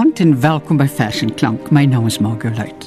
[0.00, 1.66] Goeienaand en welkom by Fashion Klank.
[1.70, 2.86] My naam is Margot Luit.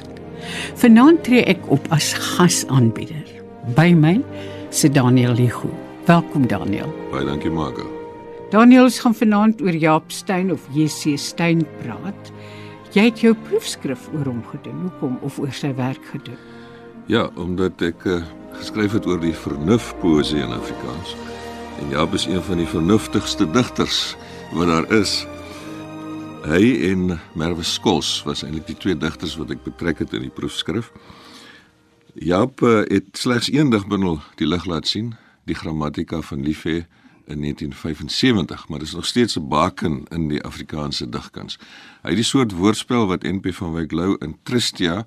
[0.82, 3.28] Vanaand tree ek op as gasaanbieder.
[3.78, 4.16] By my
[4.74, 5.70] sit Daniel Ligu.
[6.08, 6.90] Welkom Daniel.
[7.12, 7.86] Baie dankie Margot.
[8.50, 12.32] Daniel gaan vanaand oor Jaap Steyn of JC Steyn praat.
[12.98, 14.82] Jy het jou proefskrif oor hom gedoen.
[14.88, 16.40] Hoekom of oor sy werk gedoen?
[17.06, 18.24] Ja, omdat ek uh,
[18.58, 21.14] geskryf het oor die vernuf poesie in Afrikaans.
[21.78, 24.16] En Jaap is een van die vernuftigste digters
[24.58, 25.20] wat daar is.
[26.44, 30.34] Hy en Merwe Skols was eintlik die twee digters wat ek betrek het in die
[30.34, 30.90] proefskrif.
[32.20, 35.14] Jaap eh, het slegs een digbundel die lig laat sien,
[35.48, 36.84] die grammatika van Liefhe
[37.32, 41.58] in 1975, maar dit is nog steeds 'n baken in die Afrikaanse digkuns.
[42.04, 45.06] Hy het die soort woordspel wat NP van Wyk Lou in Tristia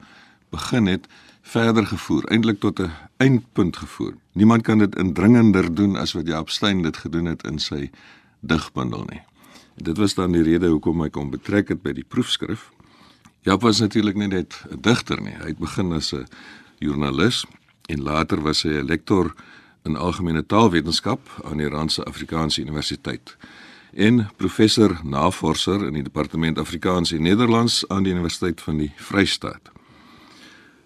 [0.50, 1.06] begin het,
[1.42, 4.14] verder gevoer, eintlik tot 'n eindpunt gevoer.
[4.32, 7.90] Niemand kan dit indringender doen as wat Jaap Steyn dit gedoen het in sy
[8.40, 9.35] digbundel nie.
[9.76, 12.70] Dit was dan die rede hoekom ek hom betrek het by die proefskrif.
[13.44, 15.36] Jaap was natuurlik nie net 'n digter nie.
[15.36, 16.26] Hy het begin as 'n
[16.78, 17.44] joernalis
[17.88, 19.34] en later was hy 'n lektor
[19.84, 23.36] in algemene taalwetenskap aan die Randse Afrikaanse Universiteit
[23.92, 29.70] en professor navorser in die departement Afrikaans en Nederlands aan die Universiteit van die Vrystaat.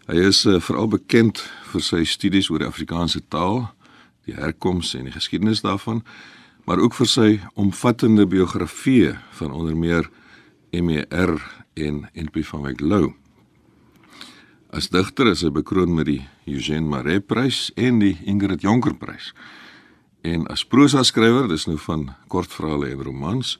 [0.06, 3.70] Hy is uh, veral bekend vir sy studies oor die Afrikaanse taal,
[4.24, 6.02] die herkoms en die geskiedenis daarvan
[6.70, 10.06] maar ook vir sy omvattende biografie van onder meer
[10.70, 11.32] MER
[11.74, 13.08] en NP van Wyk Lou.
[14.70, 19.32] As digter is hy bekroon met die Eugène Marais Prys en die Ingrid Jonker Prys.
[20.22, 23.56] En as prosa skrywer, dis nou van kortverhale en romans,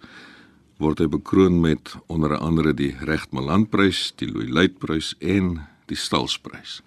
[0.78, 5.56] word hy bekroon met onder andere die Regt Maland Prys, die Louis Luit Prys en
[5.90, 6.78] die Stals Prys.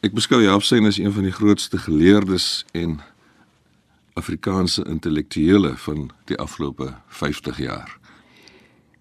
[0.00, 3.02] Ek beskou Jaap Sein as een van die grootste geleerdes en
[4.14, 7.98] Afrikaanse intellektuele van die afgelope 50 jaar.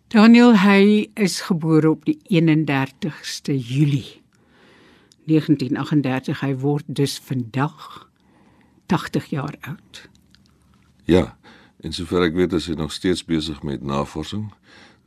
[0.07, 4.21] Daniel hy is gebore op die 31ste Julie
[5.29, 6.41] 1938.
[6.41, 8.09] Hy word dus vandag
[8.85, 10.03] 80 jaar oud.
[11.05, 11.37] Ja,
[11.81, 14.49] en sover ek weet is hy nog steeds besig met navorsing,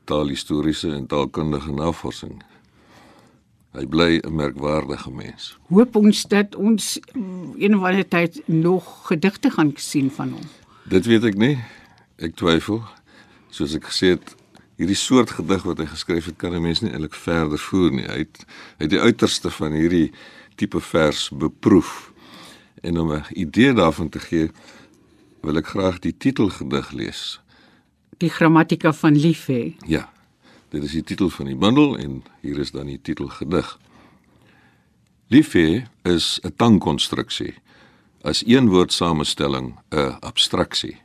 [0.06, 2.42] taalhistoriese en taalkundige navorsing.
[3.76, 5.58] Hy bly 'n merkwaardige mens.
[5.68, 6.98] Hoop ons dat ons
[7.58, 10.46] een of ander tyd nog gedigte gaan sien van hom.
[10.88, 11.58] Dit weet ek nie.
[12.16, 12.82] Ek twyfel.
[13.50, 14.34] Soos ek gesê het,
[14.76, 18.06] hierdie soort gedig wat hy geskryf het, kan 'n mens nie eintlik verder voer nie.
[18.06, 18.44] Hy het
[18.78, 20.12] hy het die uiterste van hierdie
[20.54, 22.12] tipe vers beproef.
[22.82, 24.50] En om 'n idee daarvan te gee,
[25.42, 27.40] wil ek graag die titelgedig lees.
[28.16, 29.74] Die grammatika van liefhe.
[29.86, 30.15] Ja.
[30.76, 33.68] Dit is die titel van die bundel en hier is dan die titelgedig.
[35.32, 37.54] Liefhe is 'n tangkonstruksie.
[38.20, 41.00] As een woord samestelling 'n abstraksie.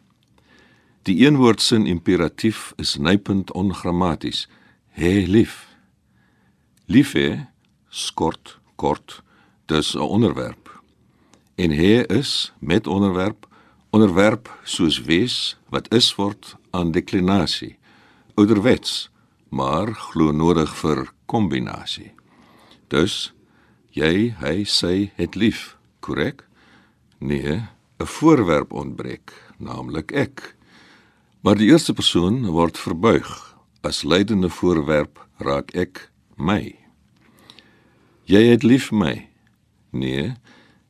[1.03, 4.47] Die eenwoordsin imperatief is nypend ongrammaties.
[4.91, 5.67] Hê lief.
[6.85, 7.47] Liefhe
[7.89, 9.23] skort kort
[9.65, 10.81] dis 'n onderwerp.
[11.55, 13.47] En hê is met onderwerp
[13.89, 17.77] onderwerp soos wees wat is word aan deklinasie.
[18.33, 19.11] Ouderwets
[19.51, 22.12] maar glo nodig vir kombinasie.
[22.88, 23.34] Dus
[23.91, 26.45] jy, hy, sy het lief, korrek?
[27.19, 27.67] Nee,
[28.00, 30.56] 'n voorwerp ontbreek, naamlik ek.
[31.41, 33.56] Maar die eerste persoon word verbuig.
[33.84, 36.75] As leidende voorwerp raak ek my.
[38.25, 39.28] Jy het lief my.
[39.91, 40.33] Nee,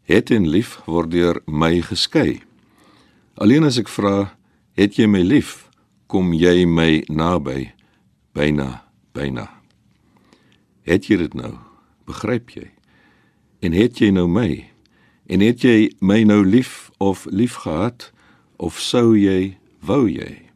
[0.03, 2.41] het en lief word deur my geskei.
[3.35, 4.37] Alleen as ek vra,
[4.73, 5.69] het jy my lief,
[6.07, 7.71] kom jy my naby
[8.33, 9.61] byna byna
[10.91, 11.55] het jy dit nou?
[12.09, 12.67] Begryp jy?
[13.61, 14.65] En het jy nou my?
[15.31, 18.09] En het jy my nou lief of lief gehad?
[18.57, 20.49] Of sou jy wou jy?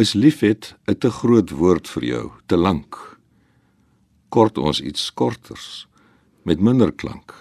[0.00, 3.18] Is liefhet 'n te groot woord vir jou te lank?
[4.28, 5.86] Kort ons iets korters
[6.42, 7.34] met minder klank.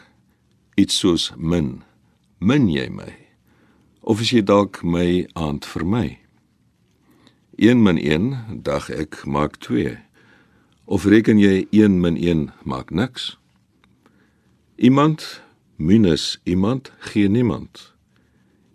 [0.75, 1.84] Iets soos min.
[2.39, 3.13] Min jy my?
[4.01, 6.23] Of is jy dalk my aand vir my
[7.56, 9.98] 1 min 1 dag ek maak 2.
[10.86, 13.38] Of reken jy 1 min 1 maak niks?
[14.76, 15.42] Iemand
[15.78, 17.94] minus iemand gee niemand.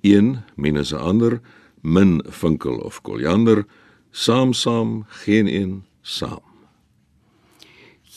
[0.01, 1.41] 1 minus 'n ander
[1.83, 3.67] min vinkel of koljander
[4.11, 6.48] saam saam geen een saam.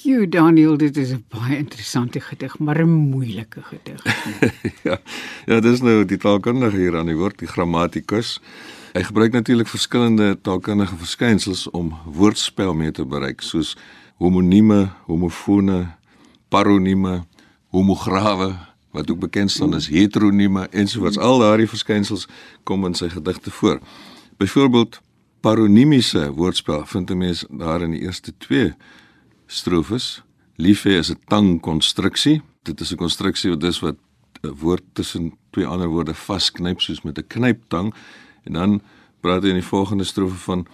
[0.02, 4.02] Jy Daniel, dit is 'n baie interessante gedig, maar 'n moeilike gedig.
[4.88, 4.98] ja.
[5.46, 8.42] Ja, dis nou die taalkundige hier aan die woord, die grammatikus.
[8.94, 13.78] Hy gebruik natuurlik verskillende taalkundige verskynsels om woordspel mee te bereik soos
[14.18, 15.88] homonieme, homofone,
[16.50, 17.24] paronieme,
[17.70, 18.56] homograwe
[18.92, 21.18] wat ook bekend staan as heteronieme ensovoorts.
[21.18, 22.28] Al daardie verskynsels
[22.64, 23.80] kom in sy gedigte voor.
[24.38, 25.02] Byvoorbeeld
[25.40, 28.74] paronimiese woordspel vind 'n mens daar in die eerste 2
[29.52, 30.22] strofes.
[30.56, 32.42] Lief hê is 'n tangkonstruksie.
[32.64, 33.98] Dit is 'n konstruksie wat dis wat
[34.44, 37.94] 'n woord tussen twee ander woorde vasknyp soos met 'n knyptang
[38.44, 38.82] en dan
[39.22, 40.68] praat hy in die volgende strofe van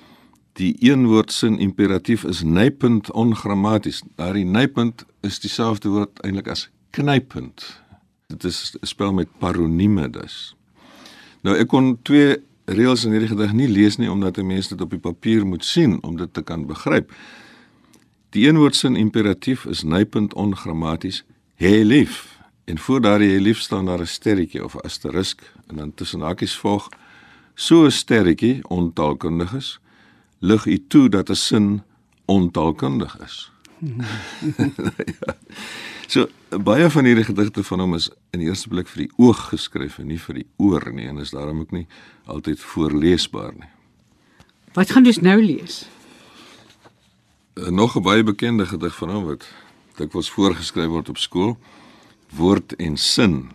[0.53, 4.01] die eenwoordsin imperatief is nypend ongrammaties.
[4.15, 7.81] Daardie nypend is dieselfde woord eintlik as knypend.
[8.27, 10.55] Dit is 'n spel met paronieme dus.
[11.41, 14.81] Nou ek kon twee reëls in hierdie gedig nie lees nie omdat 'n mens dit
[14.81, 17.11] op die papier moet sien om dit te kan begryp.
[18.29, 21.23] Die eenwoordsin imperatief is nypend ongrammaties.
[21.55, 22.37] Hê lief.
[22.65, 26.21] En voor daardie hê lief staan daar 'n sterretjie of 'n asterisk en dan tussen
[26.21, 26.89] hakies volg
[27.55, 29.79] so 'n sterretjie ontaalkundig is
[30.39, 31.81] lig u toe dat 'n sin
[32.25, 33.51] ontaalkundig is.
[35.19, 35.35] ja.
[36.07, 39.99] So baie van hierdie gedigte van hom is in eerste blik vir die oog geskryf
[39.99, 41.87] en nie vir die oor nie en is daarom ook nie
[42.25, 43.69] altyd voorleesbaar nie.
[44.73, 45.87] Wat gaan ons nou lees?
[47.57, 49.47] Uh, nog 'n baie bekende gedig van hom wat
[49.95, 51.57] dikwels voorgeskryf word op skool,
[52.29, 53.51] Woord en Sin.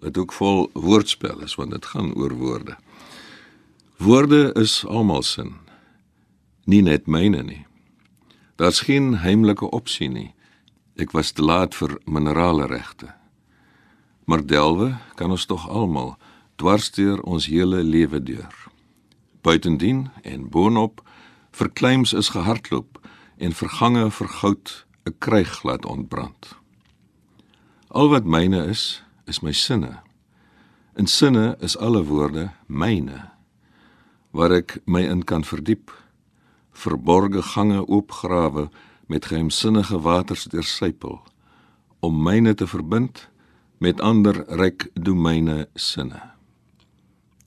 [0.00, 2.76] Dit ook vol woordspel is want dit gaan oor woorde.
[3.96, 5.52] Woorde is almal sin.
[6.64, 7.66] Nie net myne nie.
[8.56, 10.34] Daar's geen heimlike opsie nie.
[10.96, 13.14] Ek was te laat vir minerale regte.
[14.24, 16.16] Maar delwe kan ons tog almal
[16.56, 18.54] dwarsteer ons hele lewe deur.
[19.40, 21.02] Buitendien en boonop
[21.50, 23.00] verkleims is gehardloop
[23.36, 26.58] en vergange vergoud 'n kryg laat ontbrand.
[27.88, 30.02] Al wat myne is, is my sinne.
[30.94, 33.30] In sinne is alle woorde myne
[34.30, 35.90] waar ek my in kan verdiep
[36.70, 38.68] verborge gange oopgrawe
[39.06, 41.18] met geheimsinnige waters deursypel
[42.00, 43.28] om myne te verbind
[43.78, 46.20] met ander ryk domeine sinne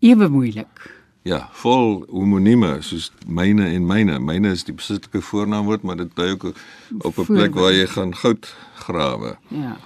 [0.03, 5.97] ewe moeilik ja vol homonieme soos myne en myne myne is die besittelike voornaamwoord maar
[5.97, 6.53] dit dui ook
[7.01, 8.55] op 'n plek waar jy gaan goud
[8.85, 9.77] grawe ja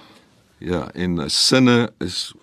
[0.58, 2.34] ja en sinne is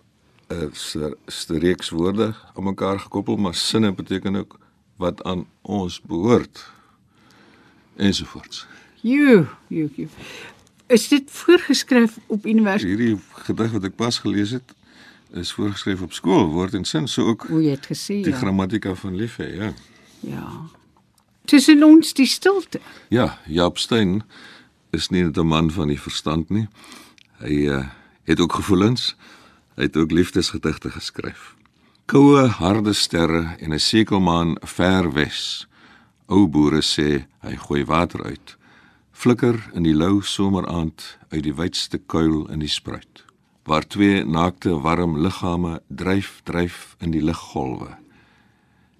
[0.48, 4.60] 'n streeks woorde aan mekaar gekoppel, maar sinne beteken ook
[4.96, 6.72] wat aan ons behoort
[7.96, 8.68] ensovoorts.
[9.02, 10.08] Jo, jo, jo.
[10.86, 12.98] Is dit voorgeskryf op universiteit?
[12.98, 14.74] Hierdie gedig wat ek pas gelees het,
[15.34, 18.22] is voorgeskryf op skool, woord en sin, so ook Hoe jy het gesê.
[18.24, 18.38] die ja.
[18.38, 19.74] grammatika van lief hê, ja.
[20.20, 20.70] Ja.
[21.46, 22.80] Tussen ons die stilte.
[23.10, 24.24] Ja, Jaap Steyn
[24.92, 26.68] is nie net 'n man van die verstand nie.
[27.40, 27.86] Hy uh,
[28.24, 29.16] het ook gevoelens.
[29.76, 31.56] Hy het ook liefdesgedigte geskryf.
[32.06, 35.68] Koue, harde sterre en 'n sekelmaan ver wes.
[36.28, 38.58] Ou boere sê hy gooi water uit.
[39.12, 43.25] Flikker in die lou someraand uit die wydste kuil in die spruit.
[43.66, 47.98] Waar twee naakte warm liggame dryf dryf in die liggolwe.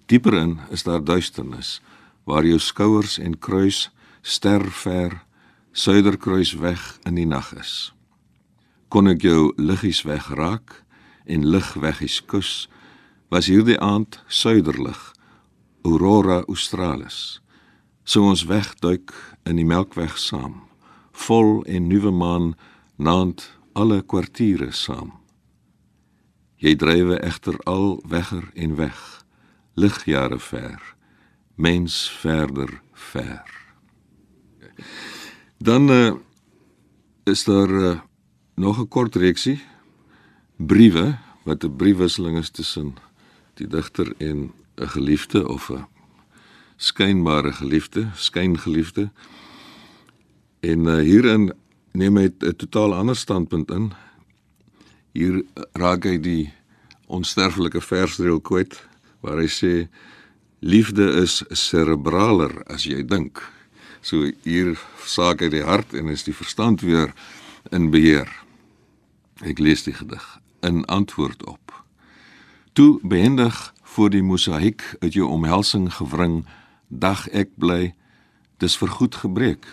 [0.06, 1.80] Dieper in is daar duisternis
[2.26, 3.90] waar jou skouers en kruis
[4.22, 5.22] ster ver
[5.70, 7.92] suiderkruis weg in die nag is.
[8.90, 10.82] Kon ek jou liggies wegraak
[11.30, 12.66] en lig weggies kus,
[13.30, 14.98] was hierdie aand suiderlig,
[15.86, 17.38] aurora australis.
[18.02, 19.14] So ons wegduik
[19.46, 20.64] in die melkweg saam,
[21.26, 22.54] vol en nuwe maan
[22.98, 23.46] naand
[23.76, 25.12] alle kwartiere saam.
[26.56, 29.00] Jy drywe egter al wegger en weg,
[29.76, 30.80] ligjare ver,
[31.60, 33.44] mens verder ver.
[35.60, 36.14] Dan uh,
[37.28, 38.00] is daar uh,
[38.54, 39.60] nog 'n kort reeksie
[40.56, 42.96] briewe wat 'n briefwisseling is tussen
[43.54, 45.86] die digter en 'n geliefde of 'n
[46.76, 49.10] skynbare geliefde, skyngeliefde.
[50.60, 51.52] En uh, hierin
[51.96, 53.92] neem hy 'n totaal ander standpunt in.
[55.12, 56.52] Hier raak hy die
[57.06, 58.80] onsterfelike versdreel kwyt
[59.20, 59.88] waar hy sê
[60.60, 63.42] liefde is cerebraler as jy dink.
[64.02, 67.14] So hier saak hy die hart en is die verstand weer
[67.72, 68.28] in beheer.
[69.42, 70.24] Ek lees die gedig
[70.62, 71.72] in antwoord op.
[72.72, 76.44] Toe behendig voor die mosaïek uit jou omhelsing gewring,
[76.88, 77.94] dag ek bly,
[78.60, 79.64] dis vergoed gebreek.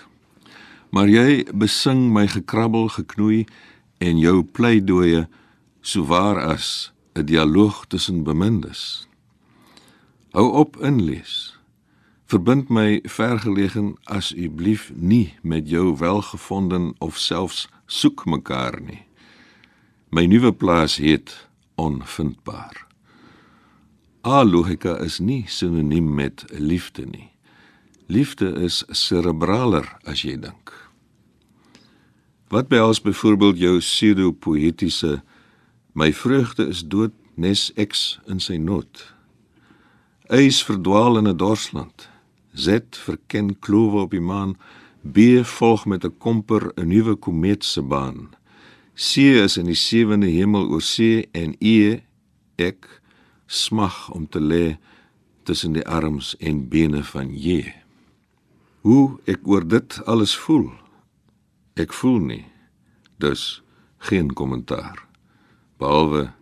[0.93, 3.47] Maar jy besing my gekrabbel geknoei
[3.97, 5.25] en jou pleidooie
[5.81, 9.07] so waar as 'n dialoog tussen bemindes.
[10.31, 11.57] Hou op inlees.
[12.25, 19.05] Verbind my vergelegen asseblief nie met jou welgevonden of selfs soek mekaar nie.
[20.09, 22.88] My nuwe plaas heet onvindbaar.
[24.21, 27.31] Alogika is nie sinoniem met liefde nie.
[28.07, 30.82] Liefde is cerebraler as jy dink.
[32.53, 35.24] Wat behels byvoorbeeld jou pseudo-poëtiese
[35.98, 39.00] my vreugde is dood nes ex in sy nood.
[40.29, 42.10] Eis verdwaal in 'n dorsland.
[42.53, 44.53] Z verken klowe op die maan.
[45.01, 48.29] B volg met 'n komper 'n nuwe komeet se baan.
[48.93, 52.01] C is in die sewende hemel oor see en E
[52.55, 53.01] ek
[53.48, 54.77] smag om te lê
[55.43, 57.74] tussen die arms en bene van J.
[58.81, 60.82] Hoe ek oor dit alles voel.
[61.73, 62.45] Ek voel nie.
[63.17, 63.63] Dus
[63.97, 65.07] geen kommentaar.
[65.77, 66.33] Behalwe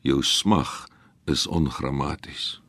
[0.00, 0.86] jou smag
[1.24, 2.60] is ongrammaties.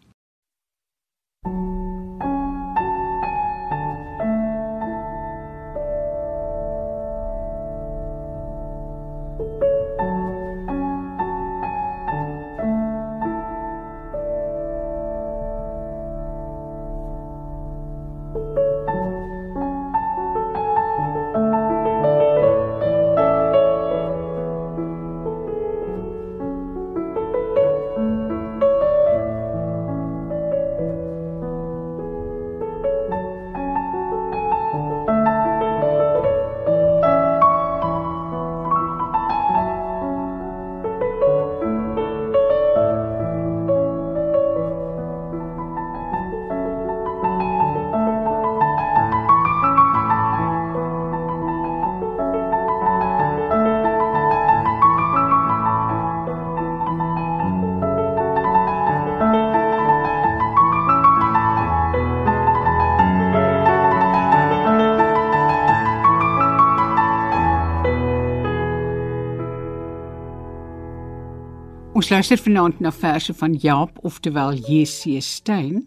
[72.01, 75.83] Ons luister vanaand na verse van Jaap oftewel JC Stein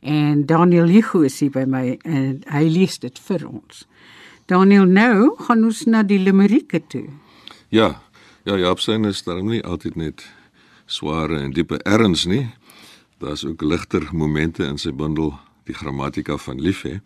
[0.00, 3.84] en Daniel Hugo is hier by my en hy lees dit vir ons.
[4.50, 7.04] Daniel, nou gaan ons na die Limerieke toe.
[7.70, 7.92] Ja,
[8.42, 10.24] ja, Jaap Stein is darem nie altyd net
[10.90, 12.48] sware en diepe erns nie.
[13.22, 15.36] Daar's ook ligter momente in sy bundel
[15.70, 16.98] Die grammatika van lief hê.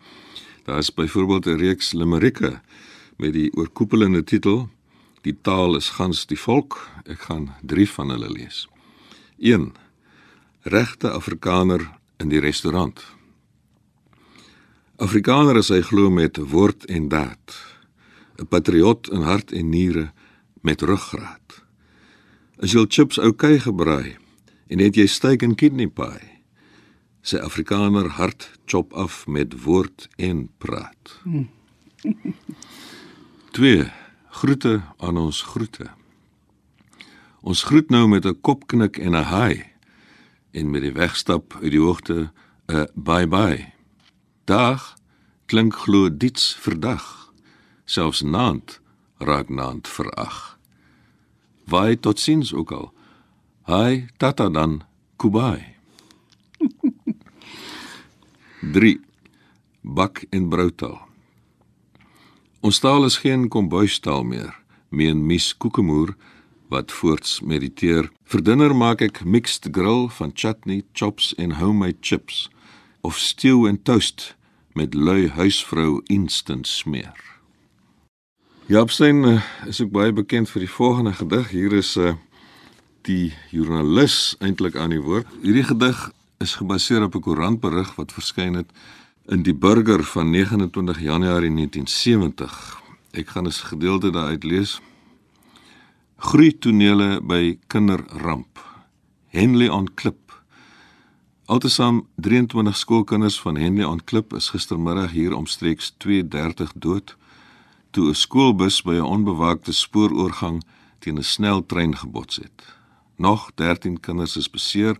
[0.65, 2.57] Daar is byvoorbeeld 'n reeks limerieke
[3.21, 4.69] met die oorkoepelende titel
[5.27, 6.77] Die taal is gans die volk.
[7.03, 8.61] Ek gaan 3 van hulle lees.
[9.43, 9.73] 1.
[10.71, 11.83] Regte Afrikaner
[12.23, 13.01] in die restaurant.
[15.03, 17.57] Afrikaner is hy glo met woord en daad.
[18.39, 20.13] 'n Patriot in hart en niere
[20.61, 21.63] met ruggraat.
[22.63, 24.15] As jy chips oukei gebraai
[24.71, 26.39] en het jy steak en kidney pie.
[27.21, 31.19] Sy Afrikaner hart chop af met woord en praat.
[33.51, 34.06] 2
[34.37, 35.89] groete aan ons groete.
[37.41, 39.63] Ons groet nou met 'n kopknik en 'n hi
[40.51, 42.31] en met die wegstap uit die hoogte
[42.67, 43.73] 'n bye bye.
[44.45, 44.95] Dag
[45.45, 47.33] klink glo diets verdag.
[47.85, 48.79] Selfs naand
[49.17, 50.59] raak naand verag.
[51.65, 52.93] Waai tot sins ook al.
[53.65, 54.83] Hi tata dan
[55.15, 55.75] kubai.
[58.73, 58.99] 3
[59.81, 61.06] Bak en broutaal.
[62.61, 64.55] Ons taal is geen kombuistaal meer,
[64.89, 66.15] meen Mies Kokemoer
[66.73, 68.09] wat voorts mediteer.
[68.25, 72.47] Vir dinner maak ek mixed grill van chutney, chops en homemade chips
[73.05, 74.33] of stew en toast
[74.73, 77.13] met lui huisvrou instant smeer.
[78.67, 79.37] Japstein uh,
[79.69, 81.53] is ook baie bekend vir die volgende gedig.
[81.53, 82.15] Hier is 'n uh,
[83.07, 85.27] die joernalis eintlik aan die woord.
[85.41, 86.11] Hierdie gedig
[86.43, 88.73] is gebaseer op 'n koerantberig wat verskyn het
[89.27, 92.81] in die Burger van 29 Januarie 1970.
[93.11, 94.81] Ek gaan 'n gedeelte daaruit lees.
[96.17, 98.59] Groei tonele by kinderramp.
[99.27, 100.43] Henley on Klip.
[101.45, 107.17] Altesaam 23 skoolkinders van Henley on Klip is gistermiddag hier omstreeks 2:30 dood
[107.91, 110.63] toe 'n skoolbus by 'n onbewaakte spooroorgang
[110.99, 112.75] teen 'n sneltrein gebots het.
[113.15, 114.97] Nog 13 kinders is beseer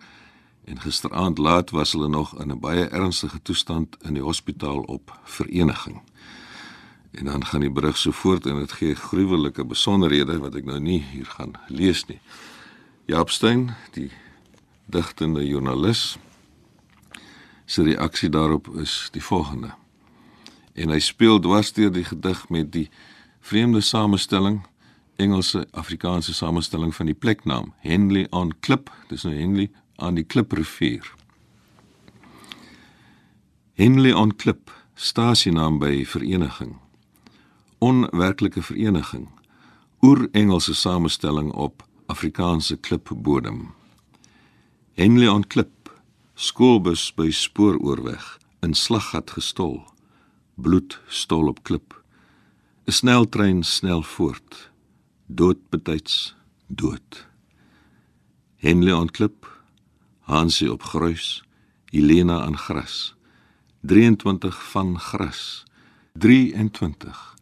[0.67, 5.19] en gisteraand laat was hulle nog in 'n baie ernstige toestand in die hospitaal op
[5.23, 6.01] Vereniging.
[7.11, 10.79] En dan gaan die berig so voort en dit gee gruwelike besonderhede wat ek nou
[10.79, 12.19] nie hier gaan lees nie.
[13.05, 14.11] Jaap Stein, die
[14.85, 16.17] digtende joernalis,
[17.65, 19.71] sy reaksie daarop is die volgende.
[20.73, 22.89] En hy speel dwarsteer die gedig met die
[23.39, 24.67] vreemde samestelling
[25.15, 31.05] Engelse Afrikaanse samestelling van die pleknaam Henley on Klip, dis nou Henley aan die Kliprivier.
[33.77, 36.77] Henley on Klip, stasienaam by vereniging.
[37.77, 39.27] Onwerklike vereniging.
[40.01, 43.73] Oer-Engelse samestelling op Afrikaanse klipbodem.
[44.93, 45.89] Henley on Klip,
[46.33, 49.81] skoolbus by spooroorweg in slaggat gestol.
[50.55, 51.93] Bloed stol op klip.
[52.87, 54.69] 'n Sneltrein snel voort.
[55.27, 56.35] Dood betyds
[56.67, 57.27] dood.
[58.55, 59.56] Henley on Klip
[60.27, 61.43] Hansie op gruis
[61.89, 63.15] Helena aan gras.
[63.81, 65.63] 23 van gras.
[66.13, 67.35] 23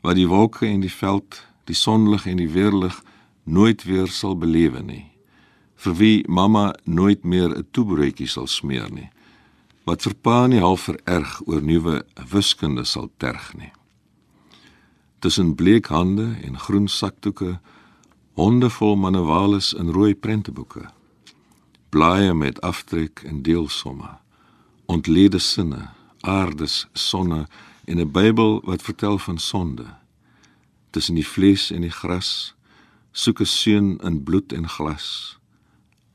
[0.00, 2.98] wat die wolke en die veld, die sonlig en die weerlig
[3.42, 5.04] nooit weer sal belewe nie.
[5.82, 9.08] Vir wie mamma nooit meer 'n toebroodjie sal smeer nie.
[9.84, 13.72] Wat vir pa nie half vererg oor nuwe wiskunde sal terg nie.
[15.18, 17.60] Tussen bleek hande en groen sakdoeke,
[18.34, 20.90] honde vol manuales in rooi prenteboeke.
[21.88, 24.18] Blaaie met aftrek en deelsomme.
[24.86, 25.88] Ontlede sinne,
[26.20, 27.46] aardes, sonne
[27.84, 29.86] en 'n Bybel wat vertel van sonde.
[30.90, 32.54] Tussen die vlees en die gras
[33.12, 35.38] soek 'n seun in bloed en glas.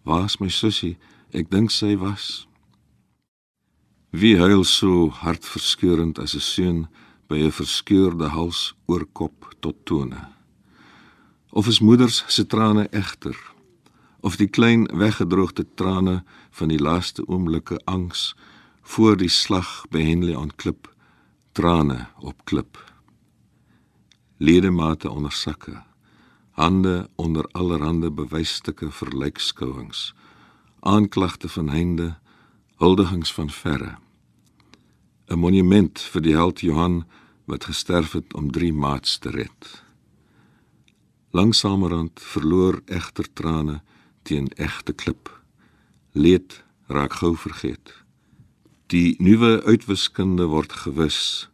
[0.03, 0.97] Waar's my sussie?
[1.31, 2.47] Ek dink sy was.
[4.09, 6.87] Wie huil so hartverskeurend as 'n seun
[7.27, 10.27] by 'n verskeurde hals oor kop tot tone?
[11.49, 13.37] Of is moeders se trane egter?
[14.21, 18.35] Of die klein weggedroogde trane van die laaste oomblikke angs
[18.81, 20.91] voor die slag by Henley aan klip?
[21.51, 22.77] trane op klip
[24.37, 25.81] ledemate onder sakke
[26.55, 30.13] hande onder allerhande bewysstukke vir lijkskouings
[30.79, 32.07] aanklagte van heinde
[32.79, 33.97] huldigings van verre
[35.27, 37.03] 'n monument vir die held Johan
[37.45, 39.83] wat gesterf het om drie maats te red
[41.31, 43.81] langsamerhand verloor egter trane
[44.21, 45.29] teen egte klip.
[46.11, 47.93] Leed raak gou vergeet.
[48.91, 51.49] Die nuwe uitwiskunde word gewis.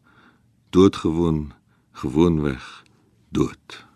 [0.69, 1.53] Doodgewoon
[1.91, 2.83] gewoonweg
[3.29, 3.86] dood.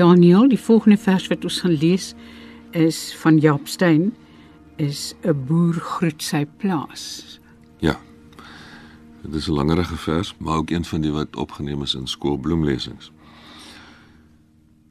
[0.00, 2.14] Daniel, die volgende vers wat ons gaan lees
[2.72, 4.14] is van Jaap Steyn
[4.80, 7.40] is 'n boer groet sy plaas.
[7.78, 8.00] Ja.
[9.22, 13.12] Dit is 'n langerige vers, maar ook een van die wat opgeneem is in skoolbloemlesings.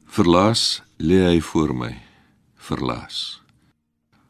[0.04, 1.98] Verlaas lê hy voor my.
[2.54, 3.42] Verlaas.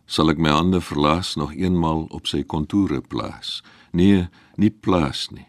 [0.05, 3.63] Sal ek my hande verlaas nog eenmal op sy kontoure plaas?
[3.93, 5.47] Nee, nie plaas nie.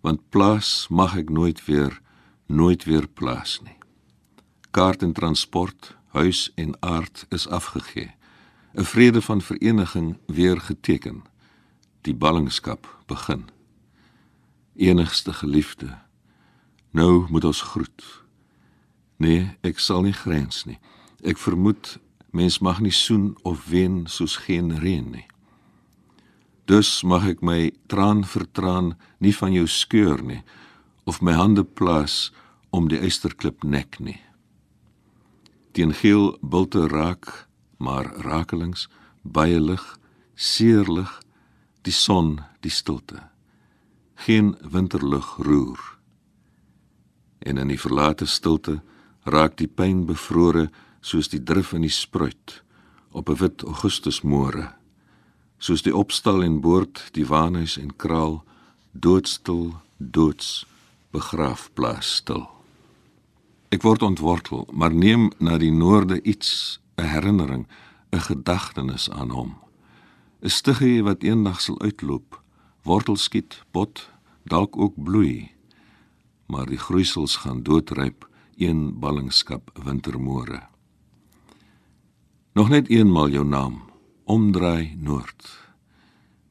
[0.00, 2.00] Want plaas mag ek nooit weer
[2.46, 3.77] nooit weer plaas nie.
[4.70, 8.14] Kaart en transport, huis en aard is afgegee.
[8.74, 11.22] 'n Vrede van vereniging weer geteken.
[12.00, 13.48] Die ballingskap begin.
[14.76, 15.98] Enigste geliefde.
[16.90, 18.22] Nou moet ons groet.
[19.16, 20.78] Nee, ek sal nie grens nie.
[21.22, 21.98] Ek vermoed
[22.30, 25.26] mens mag nie soen of wen soos geen reën nie.
[26.64, 30.42] Dus mag ek my traan vir traan nie van jou skeur nie
[31.04, 32.32] of my hande plaas
[32.70, 34.20] om die eysterklip nek nie.
[35.72, 38.88] Teen geel bulte raak, maar rakelings
[39.22, 39.84] baie lig,
[40.34, 41.10] seerlig,
[41.82, 43.22] die son, die stilte.
[44.14, 45.78] Geen winterlug roer.
[47.38, 48.80] En in die verlate stilte
[49.22, 50.68] raak die pyn bevrore
[51.00, 52.62] soos die drif in die spruit
[53.10, 54.74] op 'n wit augustusmôre
[55.58, 58.44] soos die opstal en boord die waanhuis en kraal
[58.92, 60.66] doodstil doods
[61.10, 62.57] begraafplaas stil
[63.74, 67.66] ek word ontwortel maar neem na die noorde iets 'n herinnering
[68.12, 69.56] 'n gedagtenis aan hom
[70.42, 72.42] 'n stiggie wat eendag sal uitloop
[72.82, 74.10] wortel skiet bot
[74.44, 75.50] dalk ook bloei
[76.46, 80.62] maar die groeisels gaan doodryp een ballingskap wintermôre
[82.54, 83.88] nog net eenmal jou naam
[84.28, 85.46] omdraai noord.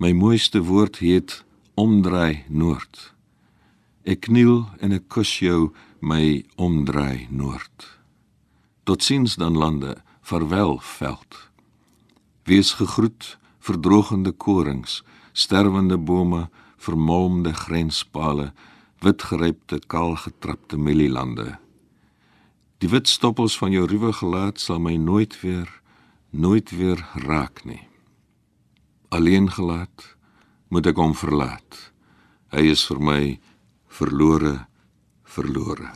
[0.02, 1.44] My mooiste woord heet
[1.78, 3.14] omdraai noord.
[4.02, 8.00] Ek kniel en ek kus jou my omdraai noord.
[8.84, 11.50] Totsiens dan lande, verwel veld.
[12.44, 18.54] Wees gegroet verdrogende korings, sterwende bome, vermolmde grenspale,
[19.00, 21.58] witgerypte kaalgetrapte mielielande.
[22.78, 25.70] Die wit stoppels van jou ruwe gelaat sal my nooit weer
[26.30, 27.88] nooit weer raak nie.
[29.10, 30.16] Alleen gelaat
[30.68, 31.92] moet ek hom verlaat.
[32.54, 33.22] Hy is vir my
[33.88, 34.67] verlore
[35.38, 35.90] verlore.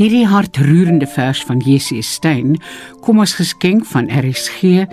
[0.00, 2.54] Hierdie hartroerende vers van Jessie Steyn
[3.04, 4.86] kom as geskenk van RSG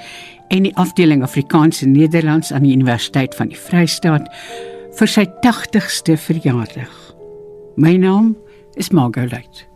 [0.51, 4.27] en die afdeling Afrikaanse Nederlands aan die Universiteit van die Vrystaat
[4.99, 6.91] vir sy 80ste verjaardag.
[7.79, 8.33] My naam
[8.75, 9.67] is Margaret.